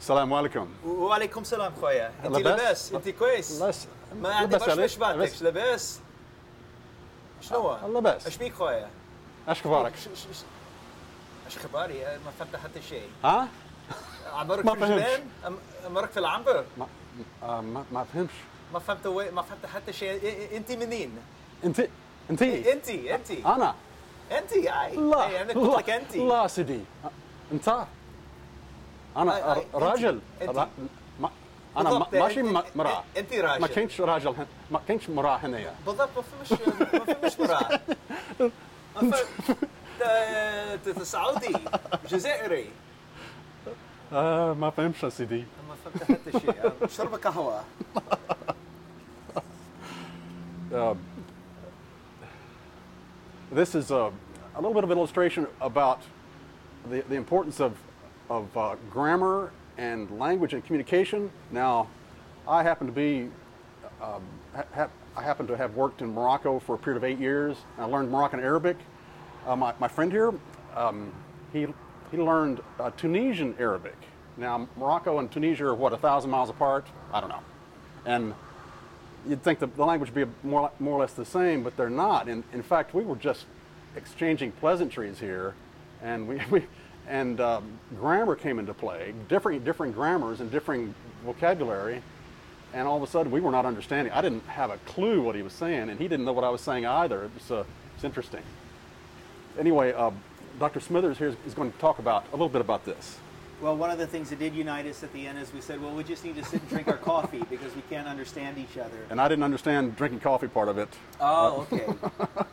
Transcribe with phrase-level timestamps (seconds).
[0.00, 5.42] السلام عليكم وعليكم السلام خويا انت لاباس؟ انت كويس لاباس ما عندي باش؟ مش بعدك
[5.42, 6.00] لاباس؟
[7.40, 8.26] شنو؟ لاباس.
[8.26, 8.90] إيش بيك خويا؟
[9.48, 10.44] إيش أخبارك؟ ش- ش- ش-
[11.46, 11.94] إيش خباري؟
[12.24, 13.48] ما فهمت حتى شيء ها؟
[14.32, 14.84] عمرك ما في.
[14.84, 15.22] الجبال؟
[15.86, 16.86] عمرك في العنبر؟ ما
[17.42, 18.30] آه ما, ما فهمش
[18.72, 19.06] ما فهمت.
[19.06, 21.18] ما فهمت حتى شيء انت منين؟
[21.64, 21.80] انت
[22.30, 23.74] انت انت انت أنا
[24.32, 26.80] انت آي إيه، أنا قلت لك انت لا سيدي
[27.52, 27.84] أنت
[29.16, 30.20] أنا آي، ر- راجل.
[30.42, 30.50] أنت.
[30.58, 30.68] را-
[31.20, 31.30] ما
[31.76, 32.42] أنا ماشي
[32.74, 33.60] مراه أنت راجل.
[33.60, 36.60] ما كنتش راجل هن- ما كنتش مراه هنا بالضبط ما فهمش
[36.92, 37.80] ما فهمش مراه
[41.04, 41.56] سعودي
[42.08, 42.70] جزائري.
[44.12, 46.72] آه ما فهمش سيدي ما فهمت حتى شيء.
[46.88, 47.64] شرب قهوة.
[50.72, 50.94] Uh,
[53.58, 54.12] this is a,
[54.54, 55.98] a little bit of illustration about
[56.90, 57.72] the, the importance of,
[58.30, 61.30] of uh, grammar and language and communication.
[61.50, 61.88] Now,
[62.46, 63.28] I happen to be,
[64.00, 64.22] um,
[64.54, 67.56] ha- I happen to have worked in Morocco for a period of eight years.
[67.76, 68.76] I learned Moroccan Arabic.
[69.46, 70.32] Uh, my, my friend here,
[70.76, 71.12] um,
[71.52, 71.66] he,
[72.10, 73.96] he learned uh, Tunisian Arabic.
[74.36, 76.86] Now, Morocco and Tunisia are what, a thousand miles apart?
[77.12, 77.42] I don't know.
[78.06, 78.34] And
[79.28, 81.90] you'd think the, the language would be more, more or less the same, but they're
[81.90, 82.28] not.
[82.28, 83.46] In, in fact, we were just
[83.96, 85.54] exchanging pleasantries here,
[86.00, 86.66] and we, we
[87.10, 90.94] and um, grammar came into play, different different grammars and differing
[91.24, 92.02] vocabulary,
[92.72, 94.12] and all of a sudden we were not understanding.
[94.12, 96.50] I didn't have a clue what he was saying, and he didn't know what I
[96.50, 97.24] was saying either.
[97.24, 97.64] It was, uh,
[97.96, 98.42] it's interesting.
[99.58, 100.12] Anyway, uh,
[100.60, 100.78] Dr.
[100.78, 103.18] Smithers here is, is going to talk about a little bit about this.
[103.60, 105.82] Well, one of the things that did unite us at the end is we said,
[105.82, 108.78] well, we just need to sit and drink our coffee because we can't understand each
[108.78, 108.96] other.
[109.10, 110.88] And I didn't understand drinking coffee part of it.
[111.20, 111.86] Oh, okay.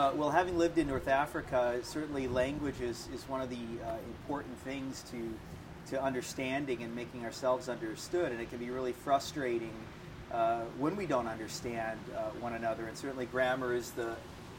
[0.00, 3.56] uh, well, having lived in North Africa, certainly language is, is one of the
[3.86, 5.34] uh, important things to,
[5.90, 8.32] to understanding and making ourselves understood.
[8.32, 9.74] And it can be really frustrating
[10.32, 12.86] uh, when we don't understand uh, one another.
[12.86, 14.16] And certainly grammar is the,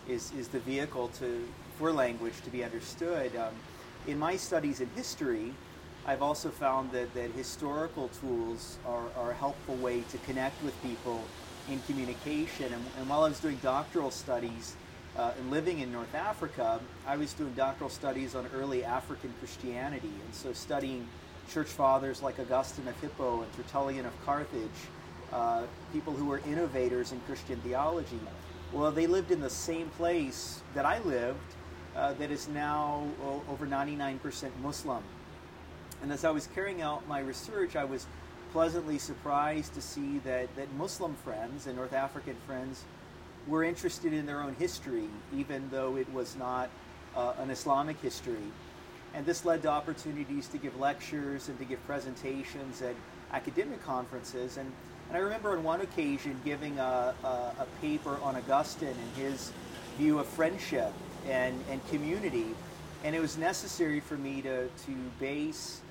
[0.07, 1.43] is, is the vehicle to,
[1.79, 3.35] for language to be understood.
[3.35, 3.55] Um,
[4.05, 5.55] in my studies in history,
[6.05, 10.79] I've also found that, that historical tools are, are a helpful way to connect with
[10.83, 11.19] people
[11.67, 12.71] in communication.
[12.71, 14.75] And, and while I was doing doctoral studies
[15.17, 20.11] uh, and living in North Africa, I was doing doctoral studies on early African Christianity.
[20.25, 21.07] And so studying
[21.49, 24.69] church fathers like Augustine of Hippo and Tertullian of Carthage,
[25.33, 28.19] uh, people who were innovators in Christian theology.
[28.71, 31.39] Well, they lived in the same place that I lived,
[31.95, 35.03] uh, that is now o- over 99% Muslim.
[36.01, 38.07] And as I was carrying out my research, I was
[38.53, 42.85] pleasantly surprised to see that, that Muslim friends and North African friends
[43.47, 46.69] were interested in their own history, even though it was not
[47.15, 48.51] uh, an Islamic history.
[49.13, 52.95] And this led to opportunities to give lectures and to give presentations at
[53.33, 54.57] academic conferences.
[54.57, 54.71] And,
[55.09, 59.51] and I remember on one occasion giving a, a, a paper on Augustine and his
[59.97, 60.93] view of friendship
[61.27, 62.47] and, and community.
[63.03, 65.81] And it was necessary for me to, to base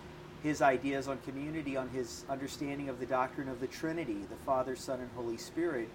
[0.42, 4.74] his ideas on community on his understanding of the doctrine of the Trinity, the Father,
[4.74, 5.88] Son, and Holy Spirit,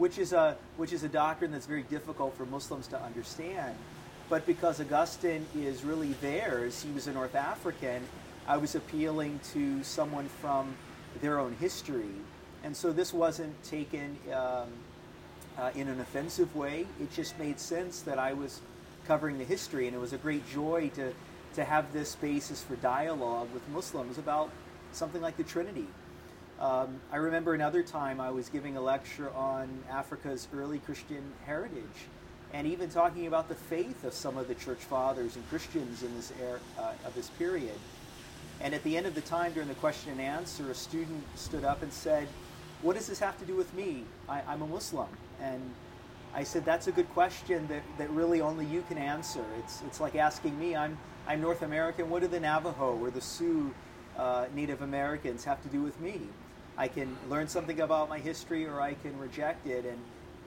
[0.00, 3.76] which is a, which is a doctrine that's very difficult for Muslims to understand.
[4.30, 8.02] But because Augustine is really theirs, he was a North African,
[8.48, 10.74] I was appealing to someone from
[11.20, 12.14] their own history.
[12.64, 14.68] And so this wasn't taken um,
[15.58, 16.86] uh, in an offensive way.
[16.98, 18.62] It just made sense that I was
[19.06, 21.12] covering the history, and it was a great joy to,
[21.56, 24.48] to have this basis for dialogue with Muslims about
[24.92, 25.88] something like the Trinity.
[26.60, 31.84] Um, I remember another time I was giving a lecture on Africa's early Christian heritage,
[32.52, 36.14] and even talking about the faith of some of the church fathers and Christians in
[36.14, 37.78] this era uh, of this period.
[38.60, 41.64] And at the end of the time, during the question and answer, a student stood
[41.64, 42.28] up and said,
[42.82, 44.04] "What does this have to do with me?
[44.28, 45.08] I, I'm a Muslim."
[45.40, 45.62] And
[46.34, 49.44] I said, "That's a good question that, that really only you can answer.
[49.60, 52.10] It's it's like asking me, I'm I'm North American.
[52.10, 53.72] What do the Navajo or the Sioux
[54.18, 56.20] uh, Native Americans have to do with me?
[56.80, 59.98] I can learn something about my history, or I can reject it." And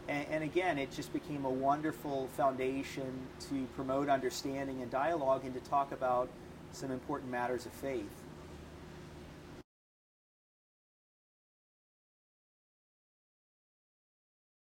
[0.07, 3.11] and, and again, it just became a wonderful foundation
[3.49, 6.27] to promote understanding and dialogue, and to talk about
[6.71, 8.15] some important matters of faith.